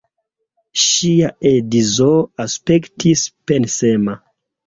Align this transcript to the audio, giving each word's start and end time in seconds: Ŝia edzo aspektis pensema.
Ŝia 0.83 1.27
edzo 1.49 2.09
aspektis 2.45 3.23
pensema. 3.51 4.19